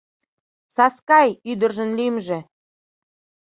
[0.75, 2.39] Саскай ӱдыржын лӱмжӧ!